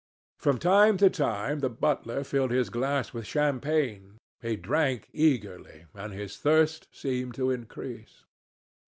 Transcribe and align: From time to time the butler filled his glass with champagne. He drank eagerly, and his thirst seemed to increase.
From 0.39 0.57
time 0.57 0.97
to 0.97 1.11
time 1.11 1.59
the 1.59 1.69
butler 1.69 2.23
filled 2.23 2.49
his 2.49 2.71
glass 2.71 3.13
with 3.13 3.27
champagne. 3.27 4.17
He 4.41 4.55
drank 4.55 5.07
eagerly, 5.13 5.85
and 5.93 6.11
his 6.11 6.37
thirst 6.39 6.87
seemed 6.91 7.35
to 7.35 7.51
increase. 7.51 8.25